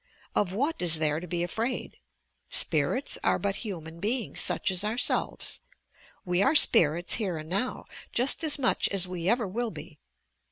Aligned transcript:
Of 0.33 0.51
what 0.51 0.77
i.s 0.81 0.95
there 0.95 1.19
to 1.19 1.27
be 1.27 1.43
afraid? 1.43 1.97
Spirits 2.49 3.19
24 3.21 3.21
YOUR 3.21 3.21
PSYCHIC 3.21 3.21
POWERS 3.21 3.35
are 3.35 3.39
but 3.39 3.55
human 3.57 3.99
beings, 3.99 4.41
such 4.41 4.71
as 4.71 4.83
ourselves. 4.83 5.59
We 6.25 6.41
are 6.41 6.55
spirits 6.55 7.13
here 7.21 7.37
and 7.37 7.47
now, 7.49 7.85
just 8.11 8.43
as 8.43 8.57
much 8.57 8.89
as 8.89 9.07
we 9.07 9.29
ever 9.29 9.47
will 9.47 9.69
be. 9.69 9.99